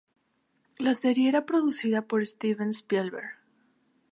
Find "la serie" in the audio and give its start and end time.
0.79-1.29